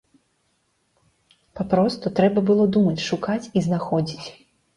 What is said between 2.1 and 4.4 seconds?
трэба было думаць, шукаць і знаходзіць!